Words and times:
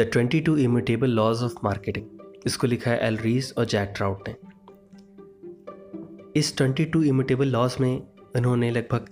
The 0.00 0.02
twenty 0.02 0.40
two 0.40 0.56
immutable 0.56 1.10
laws 1.10 1.42
of 1.42 1.52
marketing 1.64 2.04
इसको 2.46 2.66
लिखा 2.66 2.90
है 2.90 3.06
एल 3.06 3.16
रीस 3.16 3.52
और 3.58 3.64
जैक 3.64 3.92
ट्राउट 3.96 4.28
ने। 4.28 4.34
इस 6.36 6.56
ट्वेंटी 6.56 6.84
टू 6.84 7.02
इमिटेबल 7.02 7.48
लॉज 7.48 7.76
में 7.80 8.02
उन्होंने 8.36 8.70
लगभग 8.70 9.06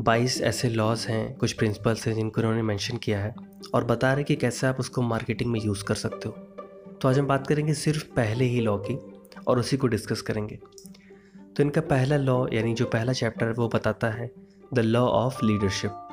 बाईस 0.00 0.40
ऐसे 0.42 0.68
लॉज 0.68 1.06
हैं, 1.08 1.36
कुछ 1.36 1.52
प्रिंसिपल्स 1.52 2.06
हैं, 2.06 2.14
जिनको 2.14 2.40
उन्होंने 2.40 2.62
मेंशन 2.62 2.96
किया 2.96 3.20
है 3.20 3.34
और 3.74 3.84
बता 3.84 4.12
रहे 4.12 4.24
कि 4.24 4.36
कैसे 4.36 4.66
आप 4.66 4.80
उसको 4.80 5.02
मार्केटिंग 5.02 5.52
में 5.52 5.60
यूज़ 5.60 5.84
कर 5.84 5.94
सकते 5.94 6.28
हो। 6.28 6.34
तो 7.02 7.08
आज 7.08 7.18
हम 7.18 7.26
बात 7.26 7.46
करेंगे 7.46 7.74
सिर्फ़ 7.74 8.04
पहले 8.04 8.44
ही 8.44 8.60
लॉ 8.60 8.78
की 8.78 8.98
और 9.46 9.58
उसी 9.58 9.76
को 9.76 9.86
डिस्कस 9.86 10.20
करेंगे। 10.20 10.58
तो 11.56 11.62
इनका 11.62 11.80
पहला 11.80 12.16
लॉ 12.16 12.46
यानी 12.52 12.74
जो 12.74 12.84
पहला 12.84 13.12
चैप्टर 13.12 13.46
है, 13.46 13.52
वो 13.52 13.68
बताता 13.68 14.10
है 14.10 14.30
द 14.74 14.78
लॉ 14.78 15.00
ऑफ़ 15.00 15.44
लीडरशिप 15.44 16.08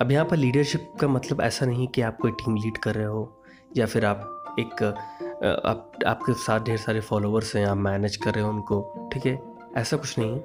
अब 0.00 0.10
यहाँ 0.12 0.24
पर 0.24 0.36
लीडरशिप 0.36 0.92
का 1.00 1.06
मतलब 1.08 1.40
ऐसा 1.40 1.66
नहीं 1.66 1.86
कि 1.88 2.02
आप 2.02 2.18
कोई 2.22 2.30
टीम 2.32 2.56
लीड 2.56 2.76
कर 2.78 2.94
रहे 2.94 3.06
हो, 3.06 3.42
या 3.76 3.86
फिर 3.86 4.04
आप 4.04 4.56
एक 4.58 4.82
आप, 4.82 5.92
आपके 6.06 6.32
साथ 6.34 6.60
ढेर 6.60 6.76
सारे 6.78 7.00
फॉलोअर्स 7.00 7.54
हैं, 7.56 7.64
आप 7.66 7.76
मैनेज 7.76 8.16
कर 8.16 8.34
रहे 8.34 8.44
हो 8.44 8.50
उनको, 8.50 9.08
ठीक 9.12 9.26
है? 9.26 9.38
ऐसा 9.76 9.96
कुछ 9.96 10.18
नहीं 10.18 10.32
है। 10.32 10.44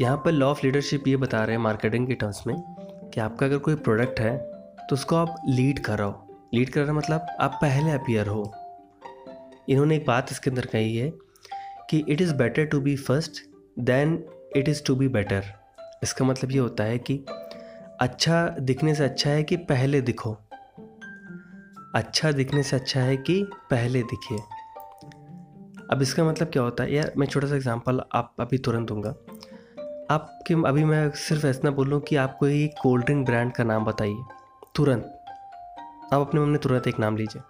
यहाँ 0.00 0.16
पर 0.24 0.32
लॉ 0.32 0.50
ऑफ़ 0.50 0.60
लीडरशिप 0.64 1.08
ये 1.08 1.16
बता 1.16 1.44
रहे 1.44 1.56
हैं 1.56 1.62
मार्केटिंग 1.62 2.06
के 2.06 2.14
टर्म्स 2.14 2.46
में 2.46 2.56
कि 3.14 3.20
आपका 3.20 3.46
अगर 3.46 3.58
कोई 3.58 3.74
प्रोडक्ट 3.76 4.20
है 4.20 4.36
तो 4.80 4.94
उसको 4.94 5.16
आप 5.16 5.36
लीड 5.48 5.78
कर 5.78 5.98
रहे 5.98 6.08
हो 6.08 6.48
लीड 6.54 6.70
कर 6.70 6.82
रहा 6.82 6.92
मतलब 6.92 7.26
आप 7.40 7.58
पहले 7.62 7.90
अपियर 7.90 8.26
हो। 8.26 8.42
इन्होंने 9.68 9.96
एक 9.96 10.04
बात 10.06 10.32
इसके 10.32 10.50
अंदर 10.50 10.66
कही 10.66 10.96
है 10.96 11.12
कि 11.90 12.04
it 12.08 12.20
is 12.20 12.34
better 12.34 12.66
to 12.66 12.80
be 12.80 12.96
first 12.96 13.42
than 13.78 14.22
it 14.56 14.68
is 14.68 14.82
to 14.86 14.96
be 14.96 15.08
better 15.08 15.44
इसका 16.02 16.24
मतलब 16.24 16.52
ये 16.52 16.58
होता 16.58 16.84
है 16.84 16.98
कि 16.98 17.24
अच्छा 18.04 18.48
दिखने 18.48 18.94
से 18.94 19.04
अच्छा 19.04 19.30
है 19.30 19.42
कि 19.42 19.56
पहले 19.56 20.00
दिखो। 20.00 20.36
अच्छा 21.94 22.32
दिखने 22.32 22.62
से 22.62 22.76
अच्छा 22.76 23.00
है 23.00 23.16
कि 23.16 23.48
पहले 23.70 24.02
दिखे 24.02 24.36
अब 25.90 26.02
इसका 26.02 26.24
मतलब 26.24 26.48
क्या 26.48 26.62
होता 26.62 26.84
है? 26.84 26.94
यार, 26.94 27.12
मैं 27.18 27.26
छोटा 27.26 27.46
सा 27.46 27.56
एग्जांपल 27.56 28.02
आप 28.12 28.34
अभी 28.40 28.58
तुरंत 28.58 28.88
दूँगा। 28.88 29.10
आपके 30.10 30.54
अभी 30.54 30.84
मैं 30.84 31.10
सिर्फ़ 31.10 31.46
ऐसा 31.46 31.70
बोलूँ 31.70 32.00
कि 32.00 32.16
आप 32.16 32.36
कोई 32.40 32.68
कोल्ड 32.82 33.04
ड्रिंक 33.04 33.26
ब्रांड 33.26 33.52
का 33.52 33.64
नाम 33.64 33.84
बताइए। 33.84 34.22
तुरंत। 34.74 35.20
आप 36.12 36.20
अपने 36.20 36.40
मन 36.40 36.48
में 36.48 36.60
तुरंत 36.60 36.88
एक 36.88 36.98
नाम 36.98 37.16
लीजिए। 37.16 37.42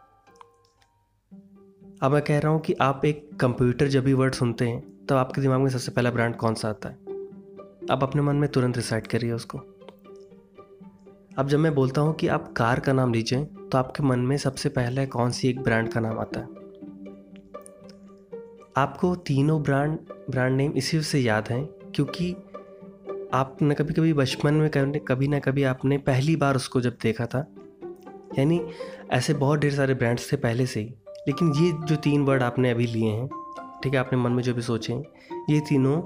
अब 2.02 2.12
मैं 2.12 2.22
कह 2.22 2.38
रहा 2.38 2.52
हूँ 2.52 2.60
कि 2.60 2.72
आप 2.72 3.04
एक 3.04 3.30
कंप्यूटर 3.40 3.88
जब 3.88 4.04
भी 4.04 4.12
वर्ड 4.12 4.34
सुनते 4.34 4.68
हैं 4.68 5.06
तो 5.06 5.16
आपके 5.16 5.40
दिमाग 5.40 5.60
में 5.60 5.70
सबसे 5.70 5.92
पहला 5.92 6.10
ब्रांड 6.10 6.36
कौन 6.36 6.54
सा 6.54 6.68
आता 6.68 6.88
है? 6.88 6.94
आप 7.90 7.98
अपने 8.02 8.22
मन 8.22 8.36
में 8.36 8.50
तुरंत 8.50 8.76
रिसाइड 8.76 9.06
करिए 9.06 9.32
उसको। 9.32 9.73
अब 11.38 11.48
जब 11.48 11.58
मैं 11.58 11.74
बोलता 11.74 12.00
हूँ 12.00 12.14
कि 12.14 12.26
आप 12.28 12.52
कार 12.52 12.80
का 12.80 12.92
नाम 12.92 13.12
लीजिए 13.14 13.44
तो 13.44 13.78
आपके 13.78 14.02
मन 14.02 14.18
में 14.18 14.36
सबसे 14.36 14.68
पहले 14.68 15.06
कौन 15.06 15.30
सी 15.30 15.48
एक 15.48 15.60
ब्रांड 15.62 15.88
का 15.92 16.00
नाम 16.00 16.18
आता 16.18 16.40
है? 16.40 16.46
आपको 18.76 19.14
तीनों 19.16 19.62
ब्रांड 19.62 19.98
ब्रांड 20.30 20.56
नेम 20.56 20.72
इसी 20.72 21.00
से 21.02 21.20
याद 21.20 21.48
हैं, 21.48 21.64
क्योंकि 21.94 22.30
आप 23.34 23.56
न 23.62 23.72
कभी 23.72 23.94
कभी 23.94 24.12
बचपन 24.12 24.54
में 24.54 24.70
कभी 25.00 25.28
ना 25.28 25.38
कभी 25.38 25.62
आपने 25.62 25.98
पहली 25.98 26.36
बार 26.36 26.56
उसको 26.56 26.80
जब 26.80 26.96
देखा 27.02 27.26
था, 27.26 27.46
यानी 28.38 28.60
ऐसे 29.10 29.34
बहुत 29.34 29.60
ढेर 29.60 29.74
सारे 29.74 29.94
ब्रांड्स 29.94 30.32
थे 30.32 30.36
पहले 30.36 30.66
से 30.66 30.80
ही, 30.80 30.94
लेकिन 31.28 31.52
ये 31.54 31.72
जो 31.84 31.96
तीन 31.96 32.24
वर्ड 32.24 32.42
आपने 32.42 32.70
अभी 32.70 32.86
लिए 32.86 33.10
हैं, 33.10 33.28
ठीक 33.82 33.92
है, 33.92 33.98
आपने 33.98 34.18
मन 34.18 34.32
में 34.32 34.42
जो 34.42 34.54
भी 34.54 34.62
सोचे 34.62 35.02
ये 35.50 35.60
तीनों 35.60 36.00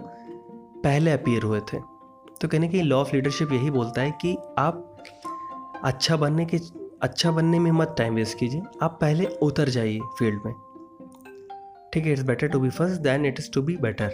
पहले 0.83 1.11
अपीयर 1.11 1.43
हुए 1.43 1.61
थे। 1.63 1.79
तो 2.41 2.49
कहने 2.49 2.69
की 2.69 2.83
लॉ 2.83 3.01
ऑफ़ 3.01 3.15
लीडरशिप 3.17 3.53
यही 3.53 3.71
बोलता 3.71 4.03
है 4.03 4.11
कि 4.23 4.37
आप 4.59 4.85
अच्छा 5.85 6.17
बनने 6.17 6.45
के 6.45 6.59
अच्छा 7.03 7.31
बनने 7.31 7.59
में 7.59 7.71
मत 7.73 7.95
टाइम 7.99 8.15
वेस्ट 8.15 8.39
कीजिए। 8.39 8.63
आप 8.83 8.99
पहले 9.01 9.27
उतर 9.43 9.69
जाइए 9.69 10.01
फ़ील्ड 10.19 10.41
में। 10.47 10.55
ठीक 11.93 12.07
है 12.07 12.13
it's 12.13 12.23
better 12.23 12.49
to 12.49 12.61
be 12.61 12.71
first 12.71 13.01
than 13.01 13.27
it 13.27 13.39
is 13.39 13.51
to 13.53 13.63
be 13.63 13.77
better 13.77 14.11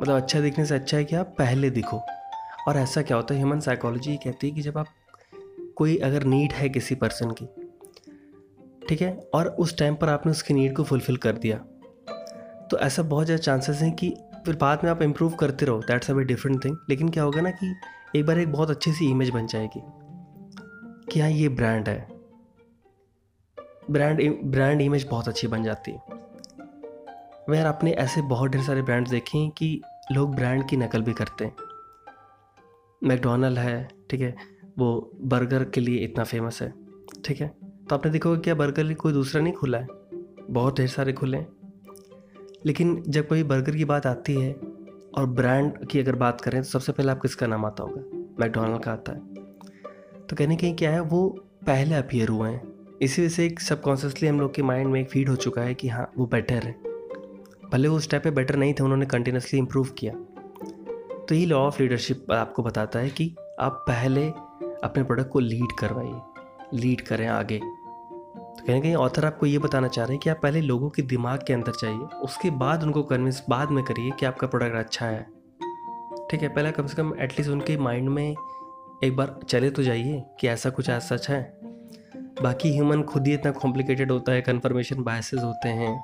मतलब 0.00 0.14
अच्छा 0.16 0.40
दिखने 0.40 0.64
से 0.66 0.74
अच्छा 0.74 0.96
है 0.96 1.04
कि 1.04 1.16
आप 1.16 1.34
पहले 1.38 1.70
दिखो। 1.70 2.00
और 2.68 2.76
ऐसा 2.76 3.02
क्या 3.02 3.16
होता 3.16 3.34
है 3.34 3.40
ह्यूमन 3.40 3.60
साइकोलॉजी 3.60 4.16
कहती 4.16 4.48
है 4.48 4.54
कि 4.54 4.62
जब 4.62 4.78
आप 4.78 4.94
कोई 5.76 5.96
अगर 5.98 6.24
नीड 6.24 6.52
है 6.52 6.68
किसी 6.68 6.94
पर्सन 6.94 7.30
की, 7.30 7.46
ठीक 8.88 9.02
है, 9.02 9.12
और 9.34 9.48
उस 9.48 9.76
टाइम 9.78 9.94
पर 9.96 10.08
आपने 10.08 10.32
उसकी 10.32 10.54
नीड 10.54 10.74
को 10.76 10.84
फुलफ़िल 10.84 11.16
कर 11.16 11.38
दिया 11.38 11.56
तो 12.70 12.78
ऐसा 12.78 13.02
बहुत 13.04 13.26
ज़्यादा 13.26 13.42
चांसेस 13.42 13.80
हैं 13.82 13.92
कि 13.92 14.10
फिर 14.44 14.56
बाद 14.56 14.84
में 14.84 14.90
आप 14.90 15.02
इम्प्रूव 15.02 15.34
करते 15.34 15.66
रहो। 15.66 15.78
That's 15.80 16.10
a 16.10 16.14
way 16.14 16.24
different 16.24 16.64
thing 16.64 16.76
लेकिन 16.90 17.08
क्या 17.08 17.22
होगा 17.22 17.40
ना 17.40 17.50
कि 17.52 17.74
एक 18.16 18.26
बार 18.26 18.38
एक 18.38 18.52
बहुत 18.52 18.70
अच्छी 18.70 18.92
सी 18.92 19.10
इमेज 19.10 19.30
बन 19.30 19.46
जाएगी। 19.46 19.80
कि 21.12 21.20
हाँ 21.20 21.30
ये 21.30 21.48
ब्रांड 21.48 21.88
है? 21.88 22.08
ब्रांड 23.90 24.38
ब्रांड 24.44 24.80
इमेज 24.80 25.06
बहुत 25.10 25.28
अच्छी 25.28 25.46
बन 25.46 25.64
जाती। 25.64 25.90
है 25.90 26.02
वह 27.48 27.68
आपने 27.68 27.90
ऐसे 27.90 28.22
बहुत 28.22 28.50
ढेर 28.50 28.62
सारे 28.62 28.82
ब्रांड्स 28.82 29.10
देखे 29.10 29.38
हैं 29.38 29.50
कि 29.50 29.82
लोग 30.12 30.34
ब्रांड 30.34 30.68
की 30.68 30.76
नकल 30.76 31.02
भी 31.02 31.12
करते 31.12 31.44
हैं। 31.44 31.56
मैकडोनल्ड 33.04 33.58
है, 33.58 33.90
ठीक 34.10 34.20
है? 34.20 34.36
वो 34.78 35.10
बर्गर 35.20 35.64
के 35.64 35.80
लिए 35.80 36.04
इतना 36.04 36.24
फ़ेमस 36.24 36.62
है, 36.62 36.74
ठीक 37.24 37.40
है? 37.40 37.48
तो 37.64 37.94
आपने 37.94 38.10
देखा 38.10 38.34
क्या 38.34 38.54
बर्गर 38.54 38.82
लिए 38.82 38.94
कोई 38.94 39.12
दूसरा 39.12 39.42
नहीं 39.42 39.52
खुला 39.52 39.78
है? 39.78 39.86
बहुत 40.50 40.76
ढेर 40.76 40.88
सारे 40.88 41.12
खुले 41.12 41.38
हैं। 41.38 41.48
लेकिन 42.66 43.02
जब 43.08 43.28
कोई 43.28 43.42
बर्गर 43.42 43.76
की 43.76 43.84
बात 43.84 44.06
आती 44.06 44.34
है 44.34 44.52
और 45.18 45.26
ब्रांड 45.26 45.86
की 45.86 46.00
अगर 46.00 46.16
बात 46.16 46.40
करें 46.40 46.62
तो 46.62 46.68
सबसे 46.68 46.92
पहले 46.92 47.10
आप 47.10 47.20
किसका 47.20 47.46
नाम 47.46 47.64
आता 47.64 47.82
होगा? 47.82 48.18
मैकडोनल्ड 48.40 48.82
का 48.82 48.92
आता 48.92 49.12
है। 49.12 49.29
तो 50.30 50.36
कहने 50.36 50.56
कहीं 50.56 50.76
क्या 50.76 50.90
है, 50.90 51.00
वो 51.00 51.28
पहले 51.66 51.94
अपियर 51.94 52.28
हुए 52.28 52.50
हैं। 52.50 52.72
इसी 53.02 53.22
वजह 53.22 53.28
से 53.28 53.46
एक 53.46 53.60
सबकॉन्शियसली 53.60 54.28
हम 54.28 54.40
लोग 54.40 54.54
के 54.54 54.62
माइंड 54.62 54.86
में 54.86 55.00
एक 55.00 55.10
फ़ीड 55.10 55.28
हो 55.28 55.36
चुका 55.36 55.62
है 55.62 55.74
कि 55.74 55.88
हाँ 55.88 56.12
वो 56.18 56.26
बेटर 56.26 56.62
है। 56.62 56.72
भले 57.72 57.88
वो 57.88 57.96
उस 57.96 58.10
टाइप 58.10 58.24
पे 58.24 58.30
बेटर 58.30 58.56
नहीं 58.56 58.74
थे, 58.74 58.84
उन्होंने 58.84 59.06
कंटिन्यूसली 59.06 59.58
इम्प्रूव 59.58 59.88
किया। 59.98 60.14
तो 61.28 61.34
ये 61.34 61.46
लॉ 61.46 61.58
ऑफ़ 61.58 61.82
लीडरशिप 61.82 62.32
आपको 62.32 62.62
बताता 62.62 62.98
है 62.98 63.10
कि 63.10 63.36
आप 63.60 63.84
पहले 63.88 64.28
अपने 64.84 65.02
प्रोडक्ट 65.02 65.30
को 65.30 65.38
लीड 65.38 65.72
करवाइए। 65.78 66.20
लीड 66.74 67.00
करें 67.00 67.26
आगे। 67.26 67.58
तो 67.58 68.66
कहीं 68.66 68.82
कहीं 68.82 68.94
ऑथर 68.94 69.24
आपको 69.24 69.46
ये 69.46 69.58
बताना 69.58 69.88
चाह 69.88 70.04
रहे 70.04 70.14
हैं 70.14 70.20
कि 70.20 70.30
आप 70.30 70.40
पहले 70.42 70.60
लोगों 70.60 70.90
के 70.90 71.02
दिमाग 71.02 71.44
के 71.46 71.52
अंदर 71.52 71.72
चाहिए 71.72 71.98
उसके 71.98 72.50
बाद 72.50 72.82
उनको 72.82 73.02
कन्विंस 73.02 73.44
बाद 73.48 73.70
में 73.70 73.84
करिए 73.84 74.10
कि 74.10 74.26
आपका 74.26 74.46
प्रोडक्ट 74.46 74.76
अच्छा 74.76 75.06
है। 75.06 75.26
ठीक 76.30 76.42
है, 76.42 76.48
पहले 76.48 76.72
कम 76.72 76.86
से 76.86 76.96
कम 76.96 77.12
एटलीस्ट 77.20 77.50
उनके 77.50 77.76
माइंड 77.76 78.08
में 78.08 78.34
एक 79.04 79.16
बार 79.16 79.38
चले 79.48 79.70
तो 79.70 79.82
जाइए 79.82 80.22
कि 80.40 80.48
ऐसा 80.48 80.70
कुछ 80.70 80.88
ऐसा 80.88 81.16
सच 81.16 81.28
है। 81.30 81.40
बाकी 82.42 82.72
ह्यूमन 82.72 83.02
खुद 83.02 83.26
ही 83.26 83.34
इतना 83.34 83.50
कॉम्प्लिकेटेड 83.52 84.10
होता 84.12 84.32
है 84.32 84.40
कन्फर्मेशन 84.42 85.02
बायसेस 85.02 85.42
होते 85.42 85.68
हैं 85.68 86.00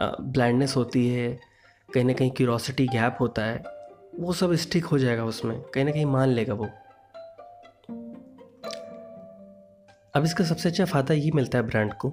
ब्लाइंडनेस 0.00 0.76
होती 0.76 1.06
है, 1.08 1.38
कहीं 1.88 2.04
ना 2.04 2.12
कहीं 2.12 2.30
क्यूरोसिटी 2.30 2.86
गैप 2.88 3.16
होता 3.20 3.44
है, 3.44 3.62
वो 4.20 4.32
सब 4.32 4.54
स्टिक 4.54 4.84
हो 4.84 4.98
जाएगा 4.98 5.24
उसमें, 5.24 5.60
कहीं 5.64 5.84
ना 5.84 5.90
कहीं 5.90 6.06
मान 6.06 6.28
लेगा 6.28 6.54
वो। 6.54 6.68
अब 10.14 10.24
इसका 10.24 10.44
सबसे 10.44 10.68
अच्छा 10.68 10.84
फ़ायदा 10.84 11.14
ये 11.14 11.30
मिलता 11.34 11.58
है 11.58 11.66
ब्रांड 11.66 11.92
को 11.94 12.10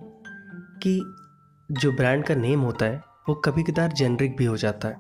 कि 0.84 1.00
जो 1.72 1.92
ब्रांड 1.92 2.24
का 2.26 2.36
नेम 2.36 2.60
होता 2.62 2.86
है, 2.86 3.02
वो 3.30 3.36
कभी 3.36 3.64
कदार 3.64 3.92
जेनरिक 3.92 4.36
भी 4.38 4.46
हो 4.46 4.58
जाता 4.58 4.88
है। 4.88 4.96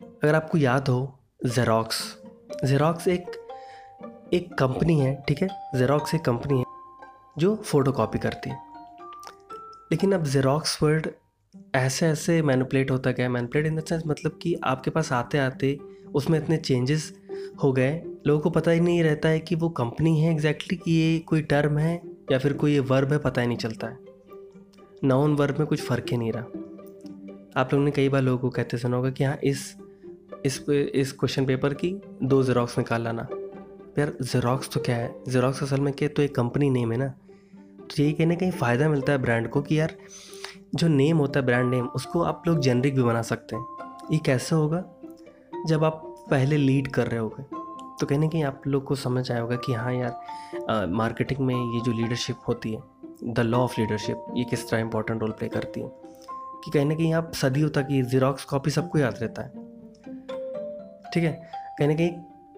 अगर 0.00 0.34
आपको 0.34 0.58
याद 0.58 0.88
हो 0.88 1.18
जेरोक्स 1.46 2.17
जेरोक्स 2.64 3.08
एक 3.08 3.48
एक 4.32 4.54
कंपनी 4.54 5.00
है, 5.00 5.24
ठीक 5.28 5.42
है? 5.42 5.48
जेरोक्स 5.76 6.14
एक 6.14 6.20
कंपनी 6.20 6.58
है 6.58 6.64
जो 7.38 7.56
फ़ोटो 7.56 7.92
कॉपी 7.92 8.18
करती 8.18 8.50
है। 8.50 8.58
लेकिन 9.92 10.12
अब 10.12 10.24
जेरोक्स 10.24 10.82
वर्ड 10.82 11.06
ऐसे 11.74 12.06
ऐसे 12.06 12.42
मैनुपलेट 12.42 12.90
होता 12.90 13.10
गया 13.10 13.28
मैनुपलेट 13.28 13.66
इन 13.66 13.76
द 13.76 13.84
सेंस 13.84 14.02
मतलब 14.06 14.38
कि 14.42 14.54
आपके 14.64 14.90
पास 14.90 15.12
आते 15.12 15.38
आते 15.38 15.78
उसमें 16.14 16.38
इतने 16.38 16.56
चेंजेस 16.56 17.14
हो 17.62 17.72
गए 17.72 18.02
लोगों 18.26 18.40
को 18.40 18.50
पता 18.50 18.70
ही 18.70 18.80
नहीं 18.80 19.02
रहता 19.02 19.28
है 19.28 19.40
कि 19.40 19.54
वो 19.54 19.68
कंपनी 19.68 20.20
है 20.20 20.32
एग्जैक्टली 20.32 20.76
exactly 20.76 20.84
कि 20.84 20.92
ये 20.92 21.18
कोई 21.18 21.42
टर्म 21.42 21.78
है 21.78 22.02
या 22.32 22.38
फिर 22.38 22.52
कोई 22.52 22.72
ये 22.72 22.80
वर्ब 22.80 23.12
है, 23.12 23.18
पता 23.18 23.40
ही 23.40 23.46
नहीं 23.46 23.58
चलता 23.58 23.86
है। 23.86 23.98
नाउन 25.04 25.34
वर्ब 25.34 25.58
में 25.58 25.66
कुछ 25.68 25.82
फ़र्क 25.82 26.06
ही 26.10 26.16
नहीं 26.16 26.32
रहा। 26.32 26.42
आप 27.60 27.68
लोगों 27.72 27.84
ने 27.84 27.90
कई 27.90 28.08
बार 28.08 28.22
लोगों 28.22 28.38
को 28.38 28.50
कहते 28.50 28.78
सुना 28.78 28.96
होगा 28.96 29.10
कि 29.10 29.24
हाँ 29.24 29.38
इस 29.44 29.76
इस 30.46 30.58
इस 30.68 31.12
क्वेश्चन 31.12 31.46
पेपर 31.46 31.74
की 31.74 31.90
दो 32.22 32.42
ज़ेरोक्स 32.42 32.78
निकाल 32.78 33.02
लाना। 33.02 33.26
यार 33.98 34.12
ज़ेरोक्स 34.22 34.70
तो 34.70 34.80
क्या 34.80 34.96
है? 34.96 35.14
ज़ेरोक्स 35.28 35.62
असल 35.62 35.80
में 35.80 35.92
क्या 35.92 36.08
तो 36.08 36.22
एक 36.22 36.34
कंपनी 36.34 36.70
नेम 36.70 36.92
है 36.92 36.98
ना। 36.98 37.08
तो 37.08 38.02
यही 38.02 38.12
कहने 38.12 38.36
कहीं 38.36 38.50
फ़ायदा 38.50 38.88
मिलता 38.88 39.12
है 39.12 39.18
ब्रांड 39.18 39.48
को 39.48 39.62
कि 39.62 39.78
यार, 39.80 39.94
जो 40.74 40.88
नेम 40.88 41.16
होता 41.16 41.40
है 41.40 41.46
ब्रांड 41.46 41.70
नेम 41.70 41.86
उसको 41.86 42.22
आप 42.22 42.42
लोग 42.46 42.60
जेनरिक 42.60 42.94
भी 42.94 43.02
बना 43.02 43.22
सकते 43.22 43.56
हैं। 43.56 43.64
ये 44.12 44.18
कैसे 44.26 44.54
होगा? 44.54 44.84
जब 45.66 45.84
आप 45.84 46.02
पहले 46.30 46.56
लीड 46.56 46.88
कर 46.88 47.06
रहे 47.06 47.20
होगे 47.20 47.42
तो 48.00 48.06
कहने 48.06 48.28
कहीं 48.28 48.42
आप 48.44 48.62
लोग 48.66 48.84
को 48.84 48.94
समझ 48.94 49.30
आया 49.30 49.40
होगा 49.40 49.56
कि 49.56 49.72
हाँ 49.72 49.92
यार 49.94 50.86
मार्केटिंग 50.88 51.38
में 51.40 51.54
ये 51.54 51.80
जो 51.80 51.92
लीडरशिप 51.92 52.36
होती 52.48 52.72
है 52.72 52.82
द 53.24 53.40
लॉ 53.40 53.58
ऑफ़ 53.58 53.80
लीडरशिप 53.80 54.24
ये 54.36 54.44
किस 54.44 54.68
तरह 54.70 54.80
इंपॉर्टेंट 54.80 55.20
रोल 55.20 55.30
प्ले 55.30 55.48
करती 55.48 55.80
है। 55.80 55.88
कि 56.64 56.70
कहीं 56.70 56.84
ना 56.86 56.94
कहीं 56.94 57.12
आप 57.14 57.32
सदियों 57.34 57.68
तक 57.70 57.88
ये 57.90 58.02
जीरोक्स 58.02 58.44
कॉपी 58.44 58.70
सबको 58.70 58.98
याद 58.98 59.18
रहता 59.20 59.42
है। 59.42 59.67
ठीक 61.14 61.24
है? 61.24 61.50
कहीं 61.78 61.88
ना 61.88 61.94
कहीं 61.94 62.10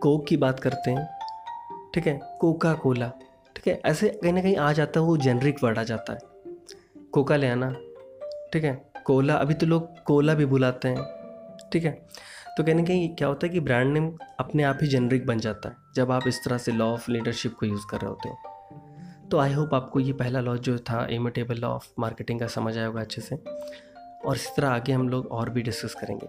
कोक 0.03 0.27
की 0.27 0.37
बात 0.37 0.61
करते 0.61 0.91
हैं। 0.91 1.09
ठीक 1.95 2.07
है? 2.07 2.21
कोका 2.41 2.75
कोला 2.75 3.13
ठीक 3.57 3.69
है? 3.69 3.81
ऐसे 3.85 4.09
कहीं 4.09 4.33
ना 4.33 4.43
कहीं 4.43 4.57
आ 4.57 4.73
जाता 4.73 5.01
है, 5.01 5.07
वो 5.07 5.17
जेनरिक 5.17 5.65
वर्ड 5.65 5.79
आ 5.79 5.83
जाता 5.83 6.13
है। 6.13 6.19
कोका 7.13 7.37
ले 7.37 7.49
आना। 7.49 7.71
ठीक 8.53 8.65
है? 8.65 8.91
कोला 9.05 9.35
अभी 9.35 9.55
तो 9.55 9.67
लोग 9.67 10.03
कोला 10.03 10.35
भी 10.35 10.47
बुलाते 10.47 10.89
हैं। 10.89 11.03
ठीक 11.73 11.85
है? 11.85 12.09
तो 12.57 12.65
कहीं 12.65 12.75
ना 12.75 12.83
कहीं 12.83 13.15
क्या 13.15 13.29
होता 13.29 13.47
है 13.47 13.53
कि 13.53 13.61
ब्रांड 13.61 13.93
नेम 13.93 14.19
अपने 14.41 14.63
आप 14.63 14.79
ही 14.83 14.89
जेनरिक 14.89 15.27
बन 15.27 15.39
जाता 15.39 15.69
है। 15.69 15.77
जब 15.97 16.11
आप 16.11 16.29
इस 16.29 16.45
तरह 16.45 16.59
से 16.59 16.73
लॉ 16.73 16.85
ऑफ़ 16.85 17.11
लीडरशिप 17.11 17.55
को 17.55 17.67
यूज़ 17.67 17.83
कर 17.91 17.97
रहे 17.97 18.11
होते 18.11 18.29
हो। 18.29 18.37
तो 19.31 19.39
आई 19.39 19.53
होप 19.53 19.75
आपको 19.75 20.01
ये 20.01 20.13
पहला 20.13 20.41
लॉ 20.41 20.57
जो 20.57 20.79
था 20.79 21.07
इमिटेबल 21.11 21.55
लॉ 21.55 21.69
ऑफ़ 21.69 21.89
मार्केटिंग 21.99 22.41
का 22.41 22.47
समझ 22.47 22.79
आया 22.79 22.87
होगा 22.87 23.01
अच्छे 23.01 23.23
से। 23.23 23.37
और 24.25 24.37
इसी 24.37 24.49
तरह 24.57 24.69
आगे 24.69 24.93
हम 24.93 25.09
लोग 25.09 25.27
और 25.27 25.51
भी 25.51 25.63
डिस्कस 25.63 25.95
करेंगे। 25.95 26.29